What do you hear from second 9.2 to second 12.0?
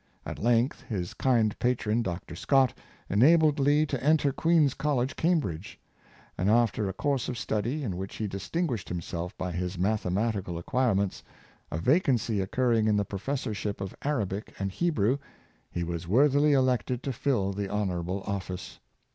by his mathematical acquire ments, a